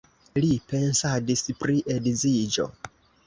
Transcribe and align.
Li 0.43 0.47
pensadis 0.71 1.45
pri 1.61 1.77
edziĝo. 1.97 2.69